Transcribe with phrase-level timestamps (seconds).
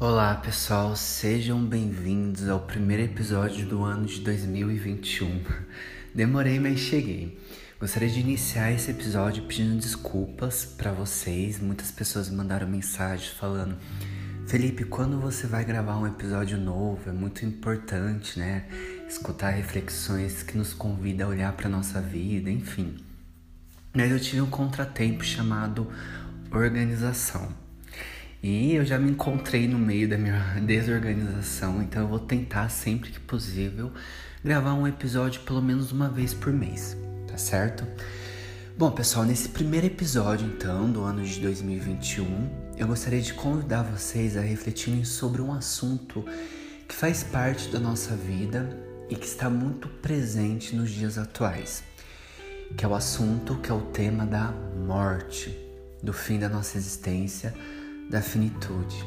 [0.00, 5.42] Olá pessoal, sejam bem-vindos ao primeiro episódio do ano de 2021.
[6.14, 7.36] Demorei, mas cheguei.
[7.80, 11.58] Gostaria de iniciar esse episódio pedindo desculpas para vocês.
[11.58, 13.76] Muitas pessoas mandaram mensagens falando:
[14.46, 17.10] Felipe, quando você vai gravar um episódio novo?
[17.10, 18.68] É muito importante, né?
[19.08, 22.98] Escutar reflexões que nos convidam a olhar para nossa vida, enfim.
[23.92, 25.88] Mas eu tive um contratempo chamado
[26.52, 27.52] organização.
[28.42, 33.10] E eu já me encontrei no meio da minha desorganização, então eu vou tentar sempre
[33.10, 33.92] que possível
[34.44, 36.96] gravar um episódio pelo menos uma vez por mês
[37.28, 37.86] tá certo?
[38.76, 42.26] Bom, pessoal, nesse primeiro episódio, então, do ano de 2021,
[42.76, 46.24] eu gostaria de convidar vocês a refletirem sobre um assunto
[46.88, 48.68] que faz parte da nossa vida
[49.08, 51.84] e que está muito presente nos dias atuais,
[52.76, 54.52] que é o assunto, que é o tema da
[54.84, 55.56] morte,
[56.02, 57.54] do fim da nossa existência,
[58.08, 59.04] da finitude.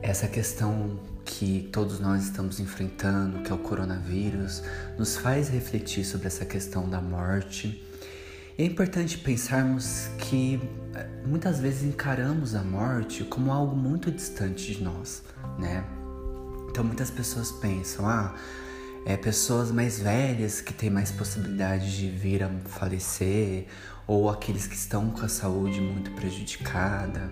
[0.00, 4.62] Essa questão que todos nós estamos enfrentando, que é o coronavírus,
[4.98, 7.84] nos faz refletir sobre essa questão da morte.
[8.58, 10.60] É importante pensarmos que
[10.94, 15.22] eh, muitas vezes encaramos a morte como algo muito distante de nós,
[15.58, 15.84] né?
[16.68, 18.34] Então muitas pessoas pensam, ah,
[19.04, 23.66] é pessoas mais velhas que têm mais possibilidade de vir a falecer,
[24.06, 27.30] ou aqueles que estão com a saúde muito prejudicada.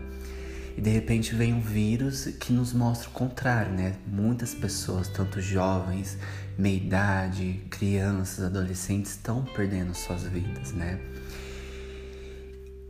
[0.80, 3.96] E de repente vem um vírus que nos mostra o contrário, né?
[4.06, 6.16] Muitas pessoas, tanto jovens,
[6.56, 10.98] meia idade, crianças, adolescentes, estão perdendo suas vidas, né?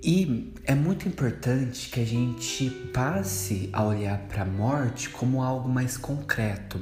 [0.04, 5.68] E é muito importante que a gente passe a olhar para a morte como algo
[5.68, 6.80] mais concreto,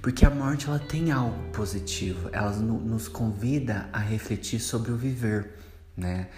[0.00, 5.56] porque a morte ela tem algo positivo, ela nos convida a refletir sobre o viver,
[5.96, 6.28] né?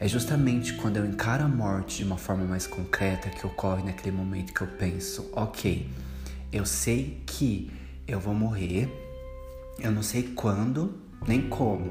[0.00, 4.16] É justamente quando eu encaro a morte de uma forma mais concreta que ocorre naquele
[4.16, 5.90] momento que eu penso, ok,
[6.52, 7.70] eu sei que
[8.06, 8.88] eu vou morrer,
[9.78, 10.94] eu não sei quando
[11.26, 11.90] nem como,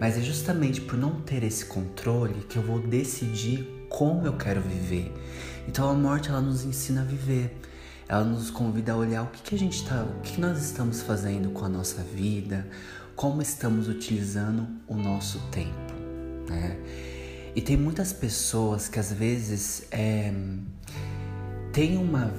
[0.00, 4.60] mas é justamente por não ter esse controle que eu vou decidir como eu quero
[4.60, 5.12] viver.
[5.66, 7.56] Então a morte ela nos ensina a viver.
[8.08, 10.62] Ela nos convida a olhar o que, que a gente está, o que, que nós
[10.64, 12.66] estamos fazendo com a nossa vida,
[13.14, 15.92] como estamos utilizando o nosso tempo,
[16.48, 16.76] né?
[17.54, 20.32] E tem muitas pessoas que às vezes é,
[21.72, 22.32] têm uma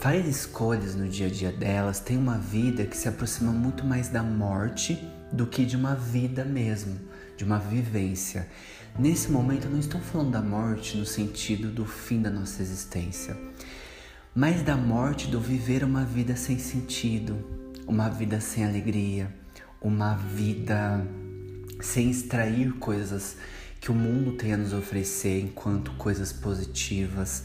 [0.00, 4.08] faz escolhas no dia a dia delas, tem uma vida que se aproxima muito mais
[4.08, 4.98] da morte
[5.32, 6.98] do que de uma vida mesmo,
[7.36, 8.48] de uma vivência.
[8.98, 13.36] Nesse momento eu não estou falando da morte no sentido do fim da nossa existência,
[14.34, 17.38] mas da morte do viver uma vida sem sentido,
[17.86, 19.32] uma vida sem alegria,
[19.80, 21.06] uma vida
[21.82, 23.36] sem extrair coisas
[23.80, 27.42] que o mundo tem a nos oferecer enquanto coisas positivas.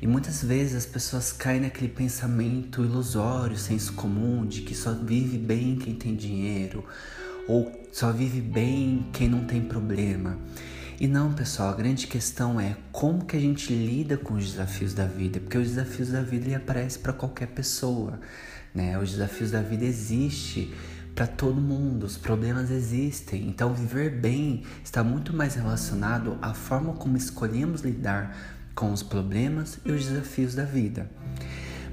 [0.00, 5.38] E muitas vezes as pessoas caem naquele pensamento ilusório, senso comum, de que só vive
[5.38, 6.84] bem quem tem dinheiro,
[7.48, 10.38] ou só vive bem quem não tem problema.
[11.00, 14.92] E não, pessoal, a grande questão é como que a gente lida com os desafios
[14.92, 18.20] da vida, porque os desafios da vida aparecem para qualquer pessoa,
[18.74, 18.98] né?
[18.98, 20.72] Os desafios da vida existem
[21.18, 23.48] para todo mundo, os problemas existem.
[23.48, 28.36] Então, viver bem está muito mais relacionado à forma como escolhemos lidar
[28.72, 31.10] com os problemas e os desafios da vida.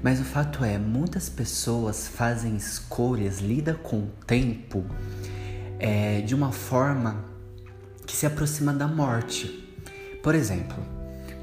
[0.00, 4.84] Mas o fato é, muitas pessoas fazem escolhas, lidam com o tempo
[5.80, 7.24] é, de uma forma
[8.06, 9.76] que se aproxima da morte.
[10.22, 10.80] Por exemplo,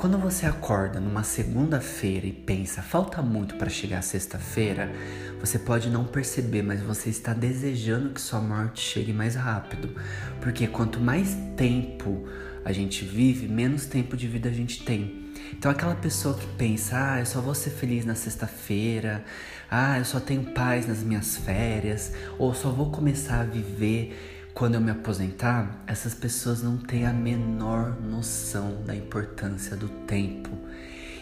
[0.04, 4.92] quando você acorda numa segunda-feira e pensa, falta muito para chegar sexta-feira,
[5.40, 9.96] você pode não perceber, mas você está desejando que sua morte chegue mais rápido.
[10.42, 12.28] Porque quanto mais tempo
[12.66, 15.32] a gente vive, menos tempo de vida a gente tem.
[15.54, 19.24] Então, aquela pessoa que pensa, ah, eu só vou ser feliz na sexta-feira,
[19.72, 24.76] ah, eu só tenho paz nas minhas férias, ou só vou começar a viver quando
[24.76, 30.52] eu me aposentar, essas pessoas não têm a menor noção da importância do tempo.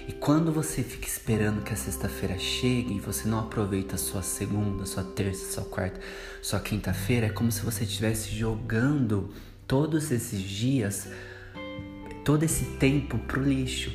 [0.05, 4.21] E quando você fica esperando que a sexta-feira chegue e você não aproveita a sua
[4.21, 5.99] segunda, sua terça, sua quarta,
[6.41, 9.33] sua quinta-feira, é como se você estivesse jogando
[9.65, 11.07] todos esses dias,
[12.25, 13.93] todo esse tempo pro lixo.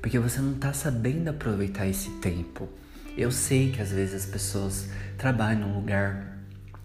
[0.00, 2.68] Porque você não tá sabendo aproveitar esse tempo.
[3.16, 4.88] Eu sei que às vezes as pessoas
[5.18, 6.38] trabalham num lugar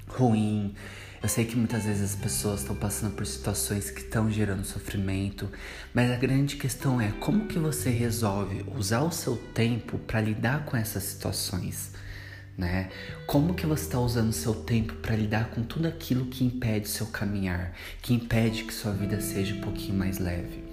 [0.08, 0.74] ruim,
[1.22, 5.50] eu sei que muitas vezes as pessoas estão passando por situações que estão gerando sofrimento,
[5.94, 10.66] mas a grande questão é como que você resolve usar o seu tempo para lidar
[10.66, 11.92] com essas situações,
[12.58, 12.90] né?
[13.26, 16.88] Como que você está usando o seu tempo para lidar com tudo aquilo que impede
[16.88, 20.64] seu caminhar, que impede que sua vida seja um pouquinho mais leve?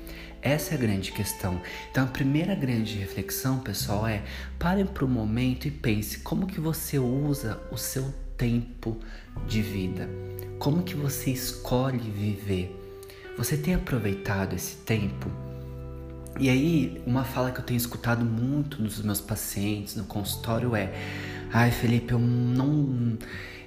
[0.43, 1.63] Essa é a grande questão.
[1.91, 4.25] Então a primeira grande reflexão, pessoal, é
[4.59, 8.13] pare para o momento e pense como que você usa o seu
[8.43, 8.99] tempo
[9.47, 10.09] de vida.
[10.59, 12.77] Como que você escolhe viver?
[13.39, 15.31] Você tem aproveitado esse tempo?
[16.41, 20.93] E aí, uma fala que eu tenho escutado muito nos meus pacientes no consultório é:
[21.53, 23.19] "Ai, Felipe, eu não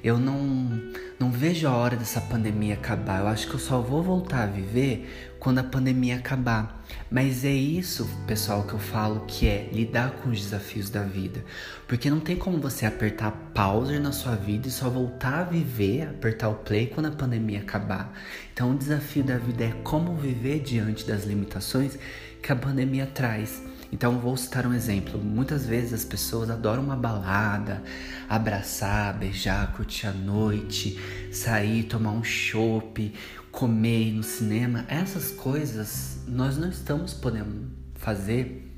[0.05, 0.79] eu não,
[1.19, 3.21] não vejo a hora dessa pandemia acabar.
[3.21, 6.85] Eu acho que eu só vou voltar a viver quando a pandemia acabar.
[7.09, 11.43] Mas é isso, pessoal, que eu falo que é lidar com os desafios da vida.
[11.87, 16.03] Porque não tem como você apertar pause na sua vida e só voltar a viver,
[16.03, 18.13] apertar o play quando a pandemia acabar.
[18.53, 21.97] Então, o desafio da vida é como viver diante das limitações
[22.43, 23.59] que a pandemia traz.
[23.95, 25.17] Então vou citar um exemplo.
[25.17, 27.81] Muitas vezes as pessoas adoram uma balada,
[28.27, 30.99] abraçar, beijar, curtir a noite,
[31.31, 33.13] sair, tomar um chopp,
[33.53, 34.83] comer no cinema.
[34.89, 38.69] Essas coisas nós não estamos podendo fazer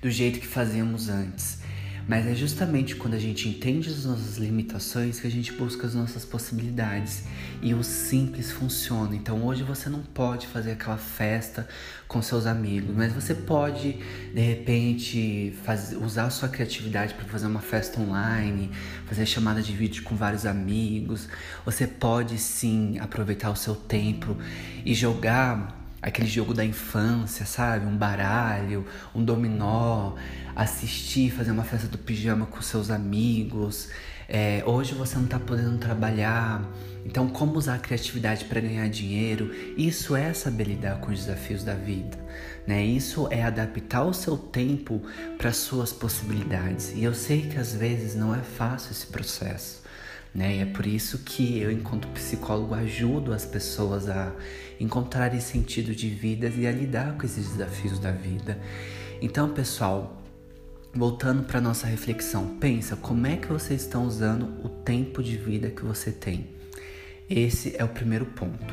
[0.00, 1.58] do jeito que fazíamos antes.
[2.08, 5.94] Mas é justamente quando a gente entende as nossas limitações que a gente busca as
[5.94, 7.24] nossas possibilidades.
[7.60, 9.14] E o simples funciona.
[9.14, 11.68] Então hoje você não pode fazer aquela festa
[12.08, 13.98] com seus amigos, mas você pode
[14.34, 15.54] de repente
[16.00, 18.70] usar a sua criatividade para fazer uma festa online,
[19.06, 21.28] fazer chamada de vídeo com vários amigos.
[21.66, 24.34] Você pode sim aproveitar o seu tempo
[24.82, 27.86] e jogar aquele jogo da infância, sabe?
[27.86, 30.14] Um baralho, um dominó,
[30.54, 33.90] assistir, fazer uma festa do pijama com seus amigos.
[34.28, 36.62] É, hoje você não está podendo trabalhar,
[37.02, 39.50] então como usar a criatividade para ganhar dinheiro?
[39.74, 42.18] Isso é saber lidar com os desafios da vida,
[42.66, 42.84] né?
[42.84, 45.00] Isso é adaptar o seu tempo
[45.38, 46.92] para suas possibilidades.
[46.94, 49.87] E eu sei que às vezes não é fácil esse processo.
[50.38, 50.58] Né?
[50.58, 54.32] E é por isso que eu, enquanto psicólogo, ajudo as pessoas a
[54.78, 58.56] encontrarem sentido de vida e a lidar com esses desafios da vida.
[59.20, 60.22] Então, pessoal,
[60.94, 65.70] voltando para nossa reflexão, pensa como é que vocês estão usando o tempo de vida
[65.70, 66.46] que você tem.
[67.28, 68.72] Esse é o primeiro ponto.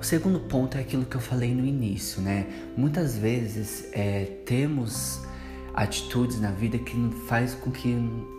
[0.00, 2.46] O segundo ponto é aquilo que eu falei no início, né?
[2.74, 5.20] Muitas vezes é, temos
[5.74, 6.96] atitudes na vida que
[7.26, 7.88] faz com que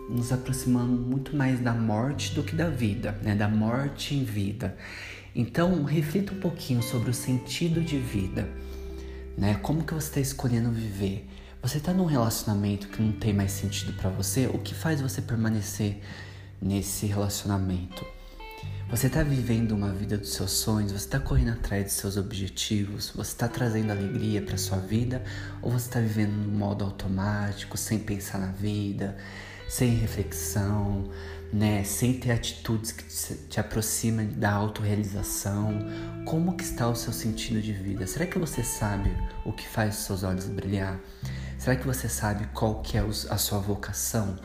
[0.08, 3.34] nos aproximamos muito mais da morte do que da vida, né?
[3.34, 4.76] Da morte em vida.
[5.34, 8.48] Então, reflita um pouquinho sobre o sentido de vida,
[9.36, 9.54] né?
[9.62, 11.28] Como que você está escolhendo viver?
[11.60, 14.46] Você está num relacionamento que não tem mais sentido para você?
[14.46, 16.00] O que faz você permanecer
[16.60, 18.04] nesse relacionamento?
[18.94, 20.92] Você está vivendo uma vida dos seus sonhos?
[20.92, 23.10] Você está correndo atrás dos seus objetivos?
[23.10, 25.20] Você está trazendo alegria para sua vida?
[25.60, 29.16] Ou você está vivendo no modo automático, sem pensar na vida,
[29.68, 31.10] sem reflexão,
[31.52, 31.82] né?
[31.82, 33.02] Sem ter atitudes que
[33.48, 35.76] te aproximam da autorrealização?
[36.24, 38.06] Como que está o seu sentido de vida?
[38.06, 39.10] Será que você sabe
[39.44, 41.00] o que faz os seus olhos brilhar?
[41.58, 44.38] Será que você sabe qual que é a sua vocação?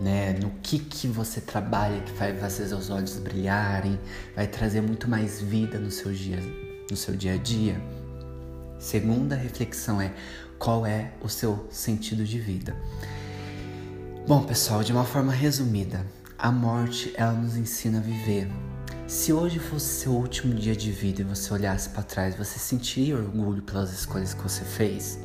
[0.00, 0.32] Né?
[0.32, 4.00] No que que você trabalha que vai fazer seus olhos brilharem,
[4.34, 6.40] vai trazer muito mais vida no seu dia,
[6.90, 7.80] no seu dia a dia.
[8.78, 10.12] Segunda reflexão é
[10.58, 12.74] qual é o seu sentido de vida.
[14.26, 16.06] Bom, pessoal, de uma forma resumida,
[16.38, 18.48] a morte ela nos ensina a viver.
[19.06, 23.16] Se hoje fosse seu último dia de vida e você olhasse para trás, você sentiria
[23.16, 25.18] orgulho pelas escolhas que você fez?